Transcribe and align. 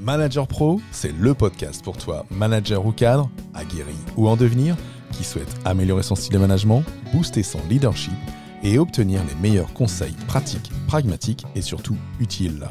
Manager 0.00 0.46
Pro, 0.46 0.80
c'est 0.92 1.12
le 1.18 1.34
podcast 1.34 1.82
pour 1.82 1.96
toi, 1.96 2.24
manager 2.30 2.86
ou 2.86 2.92
cadre, 2.92 3.28
aguerri 3.52 3.96
ou 4.16 4.28
en 4.28 4.36
devenir, 4.36 4.76
qui 5.10 5.24
souhaite 5.24 5.52
améliorer 5.64 6.04
son 6.04 6.14
style 6.14 6.34
de 6.34 6.38
management, 6.38 6.84
booster 7.12 7.42
son 7.42 7.58
leadership 7.68 8.12
et 8.62 8.78
obtenir 8.78 9.20
les 9.28 9.34
meilleurs 9.48 9.72
conseils 9.72 10.14
pratiques, 10.28 10.70
pragmatiques 10.86 11.44
et 11.56 11.62
surtout 11.62 11.96
utiles. 12.20 12.64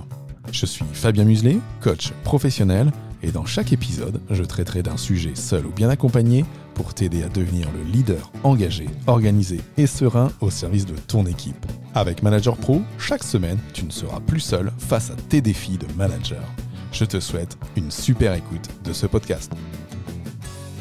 Je 0.53 0.65
suis 0.65 0.85
Fabien 0.93 1.25
Muselet, 1.25 1.57
coach 1.81 2.13
professionnel, 2.23 2.91
et 3.23 3.31
dans 3.31 3.45
chaque 3.45 3.73
épisode, 3.73 4.21
je 4.29 4.43
traiterai 4.43 4.83
d'un 4.83 4.95
sujet 4.95 5.35
seul 5.35 5.65
ou 5.65 5.71
bien 5.71 5.89
accompagné 5.89 6.45
pour 6.75 6.93
t'aider 6.93 7.23
à 7.23 7.29
devenir 7.29 7.67
le 7.73 7.83
leader 7.91 8.31
engagé, 8.43 8.85
organisé 9.07 9.59
et 9.75 9.87
serein 9.87 10.31
au 10.39 10.49
service 10.49 10.85
de 10.85 10.95
ton 10.95 11.25
équipe. 11.25 11.65
Avec 11.95 12.23
Manager 12.23 12.55
Pro, 12.55 12.81
chaque 12.99 13.23
semaine, 13.23 13.57
tu 13.73 13.83
ne 13.83 13.91
seras 13.91 14.19
plus 14.19 14.39
seul 14.39 14.71
face 14.77 15.09
à 15.09 15.15
tes 15.29 15.41
défis 15.41 15.79
de 15.79 15.87
manager. 15.97 16.43
Je 16.91 17.05
te 17.05 17.19
souhaite 17.19 17.57
une 17.75 17.91
super 17.91 18.33
écoute 18.33 18.69
de 18.83 18.93
ce 18.93 19.05
podcast. 19.05 19.51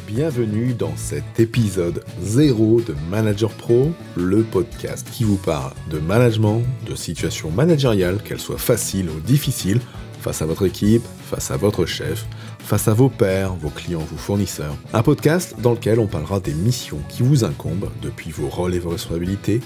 Bienvenue 0.07 0.73
dans 0.73 0.97
cet 0.97 1.41
épisode 1.41 2.05
0 2.23 2.81
de 2.83 2.95
Manager 3.11 3.51
Pro, 3.51 3.91
le 4.17 4.43
podcast 4.43 5.09
qui 5.13 5.25
vous 5.25 5.37
parle 5.37 5.73
de 5.91 5.99
management, 5.99 6.63
de 6.89 6.95
situations 6.95 7.51
managériales, 7.51 8.23
qu'elles 8.23 8.41
soient 8.41 8.57
faciles 8.57 9.11
ou 9.11 9.21
difficiles, 9.21 9.81
face 10.21 10.43
à 10.43 10.47
votre 10.47 10.65
équipe, 10.65 11.05
face 11.25 11.51
à 11.51 11.57
votre 11.57 11.87
chef, 11.87 12.27
face 12.61 12.89
à 12.89 12.95
vos 12.95 13.09
pairs, 13.09 13.55
vos 13.55 13.71
clients, 13.71 14.01
vos 14.01 14.17
fournisseurs. 14.17 14.77
Un 14.93 15.03
podcast 15.03 15.57
dans 15.61 15.73
lequel 15.73 15.99
on 15.99 16.07
parlera 16.07 16.41
des 16.41 16.55
missions 16.55 17.01
qui 17.09 17.23
vous 17.23 17.45
incombent 17.45 17.91
depuis 18.01 18.31
vos 18.31 18.49
rôles 18.49 18.75
et 18.75 18.79
vos 18.79 18.91
responsabilités, 18.91 19.61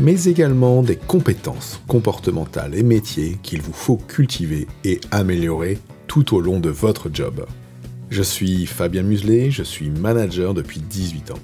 mais 0.00 0.24
également 0.24 0.82
des 0.82 0.96
compétences 0.96 1.80
comportementales 1.86 2.74
et 2.74 2.82
métiers 2.82 3.38
qu'il 3.42 3.60
vous 3.60 3.72
faut 3.72 3.96
cultiver 3.96 4.66
et 4.82 4.98
améliorer 5.10 5.78
tout 6.06 6.34
au 6.34 6.40
long 6.40 6.58
de 6.58 6.70
votre 6.70 7.10
job. 7.12 7.44
Je 8.08 8.22
suis 8.22 8.66
Fabien 8.66 9.02
Muselet, 9.02 9.50
je 9.50 9.62
suis 9.62 9.90
manager 9.90 10.54
depuis 10.54 10.80
18 10.80 11.32
ans. 11.32 11.38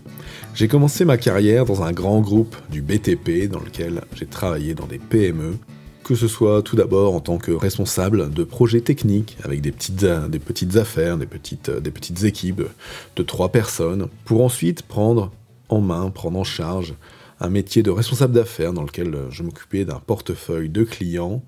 J'ai 0.55 0.69
commencé 0.69 1.05
ma 1.05 1.19
carrière 1.19 1.67
dans 1.67 1.83
un 1.83 1.93
grand 1.93 2.21
groupe 2.21 2.57
du 2.71 2.81
BTP 2.81 3.49
dans 3.49 3.61
lequel 3.61 4.03
j'ai 4.15 4.27
travaillé 4.27 4.75
dans 4.75 4.87
des 4.87 4.99
PME, 4.99 5.59
que 6.03 6.15
ce 6.15 6.27
soit 6.27 6.63
tout 6.63 6.77
d'abord 6.77 7.15
en 7.15 7.21
tant 7.21 7.37
que 7.37 7.53
responsable 7.53 8.31
de 8.31 8.43
projets 8.43 8.81
techniques 8.81 9.37
avec 9.45 9.61
des 9.61 9.71
petites, 9.71 10.05
des 10.05 10.39
petites 10.39 10.77
affaires, 10.77 11.19
des 11.19 11.27
petites, 11.27 11.71
des 11.71 11.91
petites 11.91 12.25
équipes 12.25 12.63
de 13.17 13.23
trois 13.23 13.51
personnes, 13.51 14.09
pour 14.25 14.43
ensuite 14.43 14.83
prendre 14.83 15.31
en 15.69 15.81
main, 15.81 16.11
prendre 16.11 16.39
en 16.39 16.45
charge 16.45 16.95
un 17.41 17.51
métier 17.51 17.83
de 17.83 17.91
responsable 17.91 18.33
d'affaires 18.33 18.73
dans 18.73 18.83
lequel 18.83 19.15
euh, 19.15 19.31
je 19.31 19.43
m'occupais 19.43 19.85
d'un 19.85 20.01
portefeuille 20.01 20.69
de 20.69 20.85
clients, 20.85 21.43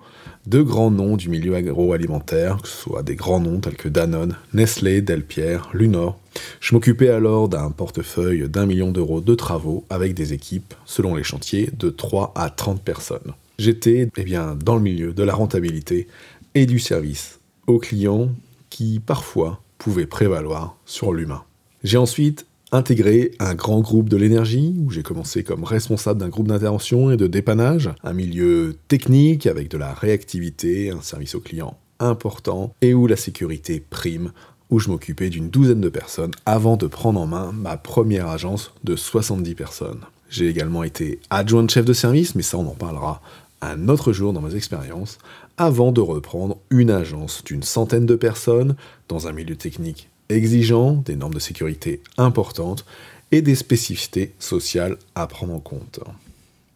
de 0.46 0.60
grands 0.60 0.90
noms 0.90 1.16
du 1.16 1.28
milieu 1.28 1.54
agroalimentaire, 1.54 2.58
que 2.62 2.68
ce 2.68 2.76
soit 2.76 3.02
des 3.02 3.16
grands 3.16 3.40
noms 3.40 3.60
tels 3.60 3.76
que 3.76 3.88
Danone, 3.88 4.36
Nestlé, 4.52 5.00
Delpierre, 5.00 5.70
Lunor. 5.72 6.18
Je 6.60 6.74
m'occupais 6.74 7.08
alors 7.08 7.48
d'un 7.48 7.70
portefeuille 7.70 8.48
d'un 8.48 8.66
million 8.66 8.92
d'euros 8.92 9.20
de 9.20 9.34
travaux 9.34 9.84
avec 9.88 10.14
des 10.14 10.32
équipes, 10.32 10.74
selon 10.84 11.14
les 11.14 11.24
chantiers, 11.24 11.70
de 11.78 11.88
3 11.88 12.32
à 12.34 12.50
30 12.50 12.82
personnes. 12.82 13.32
J'étais 13.58 14.10
eh 14.16 14.24
bien, 14.24 14.54
dans 14.54 14.76
le 14.76 14.82
milieu 14.82 15.12
de 15.12 15.22
la 15.22 15.34
rentabilité 15.34 16.06
et 16.54 16.66
du 16.66 16.78
service 16.78 17.40
aux 17.66 17.78
clients 17.78 18.30
qui 18.70 19.00
parfois 19.00 19.60
pouvaient 19.78 20.06
prévaloir 20.06 20.76
sur 20.84 21.12
l'humain. 21.12 21.42
J'ai 21.82 21.96
ensuite 21.96 22.46
intégré 22.72 23.32
un 23.38 23.54
grand 23.54 23.80
groupe 23.80 24.08
de 24.08 24.16
l'énergie, 24.16 24.74
où 24.78 24.90
j'ai 24.90 25.02
commencé 25.02 25.42
comme 25.42 25.64
responsable 25.64 26.20
d'un 26.20 26.28
groupe 26.28 26.48
d'intervention 26.48 27.10
et 27.10 27.16
de 27.16 27.26
dépannage, 27.26 27.90
un 28.04 28.12
milieu 28.12 28.76
technique 28.88 29.46
avec 29.46 29.70
de 29.70 29.78
la 29.78 29.94
réactivité, 29.94 30.90
un 30.90 31.02
service 31.02 31.34
aux 31.34 31.40
clients 31.40 31.78
important, 32.00 32.74
et 32.80 32.94
où 32.94 33.06
la 33.06 33.16
sécurité 33.16 33.80
prime, 33.80 34.32
où 34.70 34.78
je 34.78 34.88
m'occupais 34.88 35.30
d'une 35.30 35.50
douzaine 35.50 35.80
de 35.80 35.88
personnes 35.88 36.30
avant 36.46 36.76
de 36.76 36.86
prendre 36.86 37.20
en 37.20 37.26
main 37.26 37.52
ma 37.52 37.76
première 37.76 38.28
agence 38.28 38.72
de 38.84 38.96
70 38.96 39.54
personnes. 39.54 40.00
J'ai 40.28 40.48
également 40.48 40.84
été 40.84 41.20
adjoint 41.30 41.62
de 41.62 41.70
chef 41.70 41.84
de 41.84 41.92
service, 41.92 42.34
mais 42.34 42.42
ça 42.42 42.58
on 42.58 42.66
en 42.66 42.74
parlera 42.74 43.22
un 43.60 43.88
autre 43.88 44.12
jour 44.12 44.32
dans 44.32 44.42
mes 44.42 44.54
expériences, 44.54 45.18
avant 45.56 45.90
de 45.90 46.00
reprendre 46.00 46.58
une 46.70 46.90
agence 46.90 47.42
d'une 47.42 47.64
centaine 47.64 48.06
de 48.06 48.14
personnes 48.14 48.76
dans 49.08 49.26
un 49.26 49.32
milieu 49.32 49.56
technique 49.56 50.08
exigeant, 50.28 50.92
des 50.92 51.16
normes 51.16 51.34
de 51.34 51.38
sécurité 51.38 52.00
importantes 52.16 52.84
et 53.30 53.42
des 53.42 53.54
spécificités 53.54 54.34
sociales 54.38 54.96
à 55.14 55.26
prendre 55.26 55.54
en 55.54 55.60
compte. 55.60 56.00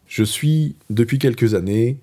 Je 0.07 0.23
suis, 0.23 0.75
depuis 0.89 1.19
quelques 1.19 1.55
années, 1.55 1.97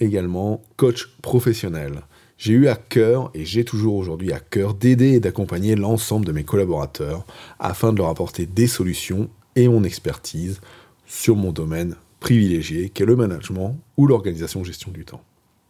également 0.00 0.62
coach 0.76 1.08
professionnel. 1.22 2.02
J'ai 2.38 2.52
eu 2.52 2.68
à 2.68 2.76
cœur, 2.76 3.30
et 3.32 3.46
j'ai 3.46 3.64
toujours 3.64 3.94
aujourd'hui 3.94 4.32
à 4.32 4.40
cœur, 4.40 4.74
d'aider 4.74 5.12
et 5.12 5.20
d'accompagner 5.20 5.74
l'ensemble 5.74 6.26
de 6.26 6.32
mes 6.32 6.44
collaborateurs 6.44 7.24
afin 7.58 7.92
de 7.92 7.98
leur 7.98 8.08
apporter 8.08 8.44
des 8.44 8.66
solutions 8.66 9.30
et 9.54 9.68
mon 9.68 9.84
expertise 9.84 10.60
sur 11.06 11.34
mon 11.34 11.52
domaine 11.52 11.96
privilégié 12.20 12.90
qu'est 12.90 13.06
le 13.06 13.16
management 13.16 13.78
ou 13.96 14.06
l'organisation 14.06 14.64
gestion 14.64 14.90
du 14.90 15.04
temps. 15.04 15.22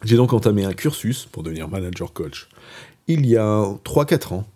J'ai 0.03 0.17
donc 0.17 0.33
entamé 0.33 0.65
un 0.65 0.73
cursus 0.73 1.25
pour 1.31 1.43
devenir 1.43 1.69
manager 1.69 2.11
coach 2.11 2.49
il 3.07 3.25
y 3.25 3.37
a 3.37 3.63
3-4 3.85 4.33
ans. 4.33 4.47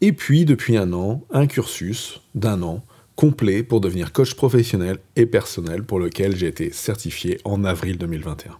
Et 0.00 0.12
puis, 0.12 0.44
depuis 0.44 0.76
un 0.76 0.92
an, 0.92 1.22
un 1.30 1.46
cursus 1.46 2.20
d'un 2.34 2.62
an 2.62 2.82
complet 3.16 3.64
pour 3.64 3.80
devenir 3.80 4.12
coach 4.12 4.34
professionnel 4.34 4.98
et 5.16 5.26
personnel 5.26 5.82
pour 5.82 5.98
lequel 5.98 6.36
j'ai 6.36 6.46
été 6.46 6.70
certifié 6.70 7.40
en 7.44 7.64
avril 7.64 7.98
2021. 7.98 8.56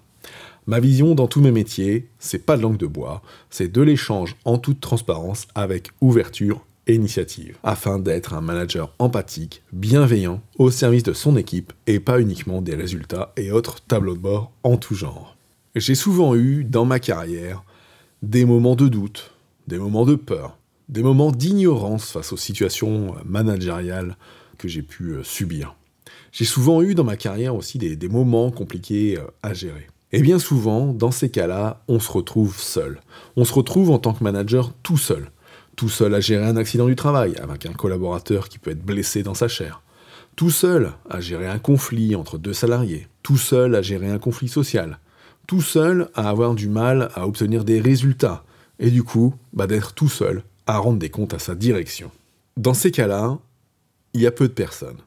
Ma 0.67 0.81
vision 0.81 1.15
dans 1.15 1.29
tous 1.29 1.41
mes 1.41 1.53
métiers, 1.53 2.09
c'est 2.19 2.45
pas 2.45 2.57
de 2.57 2.63
langue 2.63 2.77
de 2.77 2.87
bois, 2.87 3.23
c'est 3.51 3.73
de 3.73 3.81
l'échange 3.81 4.37
en 4.45 4.59
toute 4.59 4.81
transparence 4.81 5.47
avec 5.55 5.91
ouverture 6.01 6.67
et 6.89 6.95
initiative, 6.95 7.57
afin 7.63 7.99
d'être 7.99 8.35
un 8.35 8.41
manager 8.41 8.93
empathique, 8.99 9.63
bienveillant, 9.73 10.43
au 10.59 10.71
service 10.71 11.05
de 11.05 11.13
son 11.13 11.37
équipe 11.37 11.73
et 11.87 12.01
pas 12.01 12.21
uniquement 12.21 12.61
des 12.61 12.75
résultats 12.75 13.33
et 13.37 13.53
autres 13.53 13.81
tableaux 13.81 14.15
de 14.15 14.21
bord 14.21 14.53
en 14.65 14.77
tout 14.77 14.95
genre. 14.95 15.37
J'ai 15.77 15.95
souvent 15.95 16.35
eu, 16.35 16.65
dans 16.65 16.85
ma 16.85 16.99
carrière, 16.99 17.63
des 18.23 18.45
moments 18.45 18.75
de 18.75 18.89
doute, 18.89 19.33
des 19.69 19.79
moments 19.79 20.07
de 20.07 20.15
peur, 20.15 20.57
des 20.89 21.03
moments 21.03 21.31
d'ignorance 21.31 22.11
face 22.11 22.33
aux 22.33 22.39
situations 22.39 23.15
managériales 23.27 24.17
que 24.57 24.67
j'ai 24.67 24.83
pu 24.83 25.11
euh, 25.11 25.23
subir. 25.23 25.77
J'ai 26.33 26.47
souvent 26.47 26.83
eu 26.83 26.95
dans 26.95 27.05
ma 27.05 27.17
carrière 27.17 27.55
aussi 27.55 27.79
des, 27.79 28.09
moments 28.09 28.51
compliqués 28.51 29.19
euh, 29.19 29.27
à 29.43 29.53
gérer. 29.53 29.87
Et 30.11 30.23
bien 30.23 30.39
souvent, 30.39 30.87
dans 30.87 31.11
ces 31.11 31.31
cas-là, 31.31 31.83
on 31.87 32.01
se 32.01 32.11
retrouve 32.11 32.59
seul. 32.59 33.01
On 33.37 33.45
se 33.45 33.53
retrouve 33.53 33.91
en 33.91 33.99
tant 33.99 34.15
que 34.15 34.25
manager 34.25 34.73
tout 34.83 34.97
seul. 34.97 35.31
Tout 35.77 35.91
seul 35.91 36.15
à 36.15 36.21
gérer 36.21 36.47
un 36.47 36.57
accident 36.57 36.87
du 36.87 36.97
travail, 36.97 37.37
avec 37.37 37.67
un 37.67 37.75
collaborateur 37.75 38.49
qui 38.49 38.59
peut 38.59 38.71
être 38.71 38.85
blessé 38.85 39.23
dans 39.23 39.35
sa 39.35 39.49
chair. 39.49 39.83
Tout 40.35 40.51
seul 40.51 40.93
à 41.11 41.21
gérer 41.21 41.47
un 41.47 41.59
conflit 41.59 42.17
entre 42.17 42.39
deux 42.39 42.55
salariés. 42.55 43.07
Tout 43.23 43.37
seul 43.37 43.75
à 43.75 43.83
gérer 43.83 44.11
un 44.11 44.19
conflit 44.19 44.49
social. 44.49 44.99
Tout 45.47 45.61
seul 45.61 46.09
à 46.15 46.31
avoir 46.31 46.55
du 46.55 46.69
mal 46.69 47.11
à 47.15 47.27
obtenir 47.27 47.65
des 47.65 47.81
résultats 47.81 48.45
et 48.79 48.91
du 48.91 49.03
coup, 49.03 49.35
bah, 49.53 49.67
d'être 49.67 49.95
tout 49.95 50.09
seul 50.09 50.43
à 50.67 50.79
rendre 50.79 50.99
des 50.99 51.11
comptes 51.11 51.35
à 51.35 51.39
sa 51.39 51.55
direction. 51.55 52.11
Dans 52.57 52.75
ces 52.75 52.91
cas-là, 52.91 53.39
il 54.15 54.21
y 54.21 54.27
a 54.27 54.31
peu 54.31 54.49
de 54.49 54.53
personnes. 54.53 54.99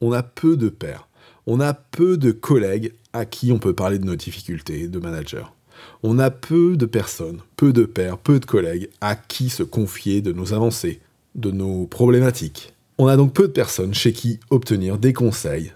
On 0.00 0.12
a 0.12 0.22
peu 0.22 0.56
de 0.56 0.68
pairs. 0.68 1.08
On 1.46 1.60
a 1.60 1.74
peu 1.74 2.16
de 2.16 2.30
collègues 2.30 2.94
à 3.12 3.24
qui 3.24 3.52
on 3.52 3.58
peut 3.58 3.74
parler 3.74 3.98
de 3.98 4.04
nos 4.04 4.16
difficultés 4.16 4.88
de 4.88 4.98
manager. 4.98 5.54
On 6.02 6.18
a 6.18 6.30
peu 6.30 6.76
de 6.76 6.86
personnes, 6.86 7.40
peu 7.56 7.72
de 7.72 7.84
pairs, 7.84 8.18
peu 8.18 8.38
de 8.38 8.46
collègues 8.46 8.88
à 9.00 9.16
qui 9.16 9.50
se 9.50 9.62
confier 9.62 10.20
de 10.20 10.32
nos 10.32 10.54
avancées, 10.54 11.00
de 11.34 11.50
nos 11.50 11.86
problématiques. 11.86 12.74
On 12.98 13.08
a 13.08 13.16
donc 13.16 13.32
peu 13.32 13.48
de 13.48 13.52
personnes 13.52 13.94
chez 13.94 14.12
qui 14.12 14.38
obtenir 14.50 14.98
des 14.98 15.12
conseils, 15.12 15.72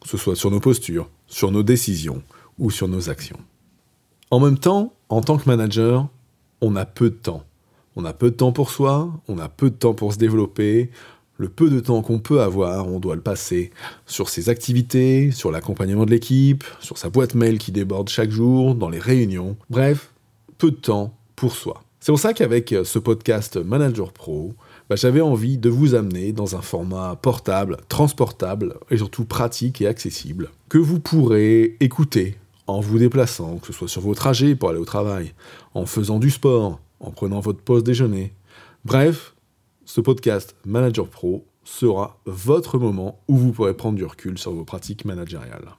que 0.00 0.08
ce 0.08 0.16
soit 0.16 0.36
sur 0.36 0.50
nos 0.50 0.60
postures, 0.60 1.10
sur 1.26 1.50
nos 1.50 1.62
décisions 1.62 2.22
ou 2.58 2.70
sur 2.70 2.88
nos 2.88 3.10
actions. 3.10 3.38
En 4.30 4.40
même 4.40 4.58
temps, 4.58 4.94
en 5.08 5.20
tant 5.20 5.36
que 5.36 5.48
manager, 5.48 6.08
on 6.60 6.76
a 6.76 6.84
peu 6.84 7.10
de 7.10 7.16
temps. 7.16 7.44
On 7.96 8.04
a 8.04 8.12
peu 8.12 8.30
de 8.30 8.36
temps 8.36 8.52
pour 8.52 8.70
soi, 8.70 9.10
on 9.28 9.38
a 9.38 9.48
peu 9.48 9.70
de 9.70 9.74
temps 9.74 9.94
pour 9.94 10.12
se 10.12 10.18
développer. 10.18 10.90
Le 11.36 11.48
peu 11.48 11.70
de 11.70 11.80
temps 11.80 12.02
qu'on 12.02 12.18
peut 12.18 12.42
avoir, 12.42 12.86
on 12.88 13.00
doit 13.00 13.14
le 13.14 13.22
passer 13.22 13.70
sur 14.06 14.28
ses 14.28 14.48
activités, 14.48 15.30
sur 15.30 15.50
l'accompagnement 15.50 16.04
de 16.04 16.10
l'équipe, 16.10 16.64
sur 16.80 16.98
sa 16.98 17.08
boîte 17.08 17.34
mail 17.34 17.58
qui 17.58 17.72
déborde 17.72 18.08
chaque 18.08 18.30
jour, 18.30 18.74
dans 18.74 18.90
les 18.90 18.98
réunions. 18.98 19.56
Bref, 19.70 20.12
peu 20.58 20.70
de 20.70 20.76
temps 20.76 21.14
pour 21.36 21.54
soi. 21.54 21.82
C'est 21.98 22.12
pour 22.12 22.18
ça 22.18 22.32
qu'avec 22.32 22.74
ce 22.84 22.98
podcast 22.98 23.56
Manager 23.56 24.12
Pro, 24.12 24.54
bah, 24.88 24.96
j'avais 24.96 25.20
envie 25.20 25.56
de 25.56 25.68
vous 25.68 25.94
amener 25.94 26.32
dans 26.32 26.56
un 26.56 26.62
format 26.62 27.16
portable, 27.16 27.76
transportable 27.88 28.76
et 28.90 28.96
surtout 28.96 29.24
pratique 29.24 29.80
et 29.80 29.86
accessible, 29.86 30.50
que 30.68 30.78
vous 30.78 30.98
pourrez 30.98 31.76
écouter 31.80 32.36
en 32.70 32.80
vous 32.80 32.98
déplaçant, 32.98 33.58
que 33.58 33.66
ce 33.66 33.72
soit 33.72 33.88
sur 33.88 34.00
vos 34.00 34.14
trajets 34.14 34.54
pour 34.54 34.70
aller 34.70 34.78
au 34.78 34.84
travail, 34.84 35.34
en 35.74 35.86
faisant 35.86 36.18
du 36.18 36.30
sport, 36.30 36.80
en 37.00 37.10
prenant 37.10 37.40
votre 37.40 37.60
pause 37.60 37.84
déjeuner. 37.84 38.32
Bref, 38.84 39.34
ce 39.84 40.00
podcast 40.00 40.54
Manager 40.64 41.08
Pro 41.08 41.44
sera 41.64 42.18
votre 42.26 42.78
moment 42.78 43.20
où 43.28 43.36
vous 43.36 43.52
pourrez 43.52 43.74
prendre 43.74 43.96
du 43.96 44.04
recul 44.04 44.38
sur 44.38 44.52
vos 44.52 44.64
pratiques 44.64 45.04
managériales. 45.04 45.76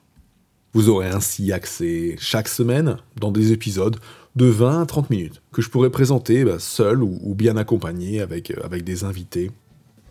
Vous 0.73 0.89
aurez 0.89 1.09
ainsi 1.09 1.51
accès 1.51 2.15
chaque 2.19 2.47
semaine, 2.47 2.97
dans 3.19 3.31
des 3.31 3.51
épisodes 3.51 3.97
de 4.35 4.45
20 4.45 4.81
à 4.81 4.85
30 4.85 5.09
minutes 5.09 5.41
que 5.51 5.61
je 5.61 5.69
pourrais 5.69 5.89
présenter 5.89 6.45
bah, 6.45 6.59
seul 6.59 7.03
ou, 7.03 7.35
bien 7.35 7.57
accompagné 7.57 8.21
avec, 8.21 8.53
avec 8.63 8.83
des 8.83 9.03
invités, 9.03 9.51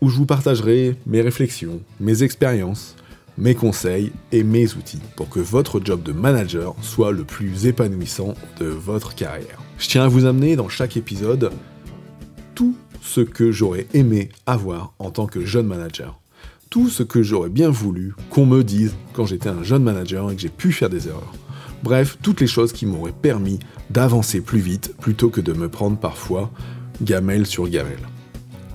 où 0.01 0.09
je 0.09 0.17
vous 0.17 0.25
partagerai 0.25 0.95
mes 1.07 1.21
réflexions, 1.21 1.81
mes 1.99 2.21
expériences, 2.21 2.95
mes 3.37 3.55
conseils 3.55 4.11
et 4.31 4.43
mes 4.43 4.73
outils 4.75 5.01
pour 5.15 5.29
que 5.29 5.39
votre 5.39 5.81
job 5.83 6.03
de 6.03 6.11
manager 6.11 6.75
soit 6.81 7.11
le 7.11 7.23
plus 7.23 7.65
épanouissant 7.65 8.33
de 8.59 8.65
votre 8.65 9.15
carrière. 9.15 9.61
Je 9.77 9.87
tiens 9.87 10.03
à 10.03 10.07
vous 10.07 10.25
amener 10.25 10.55
dans 10.55 10.69
chaque 10.69 10.97
épisode 10.97 11.51
tout 12.55 12.75
ce 13.01 13.21
que 13.21 13.51
j'aurais 13.51 13.87
aimé 13.93 14.29
avoir 14.45 14.93
en 14.99 15.09
tant 15.11 15.25
que 15.25 15.45
jeune 15.45 15.67
manager. 15.67 16.19
Tout 16.69 16.89
ce 16.89 17.03
que 17.03 17.23
j'aurais 17.23 17.49
bien 17.49 17.69
voulu 17.69 18.13
qu'on 18.29 18.45
me 18.45 18.63
dise 18.63 18.93
quand 19.13 19.25
j'étais 19.25 19.49
un 19.49 19.63
jeune 19.63 19.83
manager 19.83 20.31
et 20.31 20.35
que 20.35 20.41
j'ai 20.41 20.49
pu 20.49 20.71
faire 20.71 20.89
des 20.89 21.07
erreurs. 21.07 21.33
Bref, 21.83 22.17
toutes 22.21 22.41
les 22.41 22.47
choses 22.47 22.73
qui 22.73 22.85
m'auraient 22.85 23.11
permis 23.11 23.59
d'avancer 23.89 24.39
plus 24.39 24.59
vite 24.59 24.95
plutôt 24.99 25.29
que 25.29 25.41
de 25.41 25.53
me 25.53 25.67
prendre 25.67 25.97
parfois 25.97 26.51
gamelle 27.01 27.47
sur 27.47 27.67
gamelle. 27.67 28.10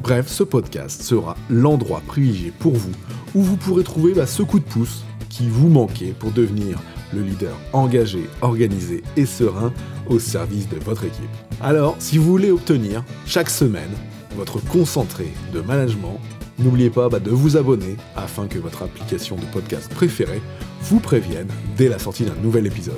Bref, 0.07 0.29
ce 0.29 0.45
podcast 0.45 1.03
sera 1.03 1.37
l'endroit 1.51 2.01
privilégié 2.07 2.53
pour 2.61 2.75
vous 2.75 2.93
où 3.35 3.43
vous 3.43 3.57
pourrez 3.57 3.83
trouver 3.83 4.15
bah, 4.15 4.25
ce 4.25 4.45
coup 4.45 4.61
de 4.61 4.65
pouce 4.65 5.03
qui 5.29 5.49
vous 5.49 5.69
manquait 5.69 6.15
pour 6.17 6.31
devenir 6.31 6.79
le 7.13 7.23
leader 7.23 7.57
engagé, 7.73 8.21
organisé 8.41 9.03
et 9.17 9.27
serein 9.27 9.73
au 10.09 10.21
service 10.21 10.69
de 10.69 10.77
votre 10.77 11.07
équipe. 11.07 11.29
Alors, 11.61 11.97
si 11.99 12.19
vous 12.19 12.31
voulez 12.31 12.53
obtenir 12.53 13.03
chaque 13.27 13.51
semaine 13.51 13.91
votre 14.37 14.61
concentré 14.65 15.27
de 15.53 15.61
management, 15.61 16.21
n'oubliez 16.61 16.91
pas 16.91 17.09
bah, 17.09 17.19
de 17.19 17.33
vous 17.33 17.57
abonner 17.57 17.97
afin 18.15 18.47
que 18.47 18.61
votre 18.61 18.85
application 18.85 19.35
de 19.35 19.45
podcast 19.47 19.93
préférée 19.93 20.41
vous 20.83 21.01
prévienne 21.01 21.49
dès 21.77 21.89
la 21.89 21.99
sortie 21.99 22.27
d'un 22.27 22.41
nouvel 22.45 22.69
épisode. 22.69 22.95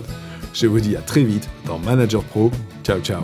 Je 0.53 0.67
vous 0.67 0.81
dis 0.81 0.95
à 0.95 1.01
très 1.01 1.25
vite 1.25 1.49
dans 1.65 1.79
Manager 1.79 2.23
Pro. 2.23 2.51
Ciao 2.85 3.01
ciao 3.01 3.23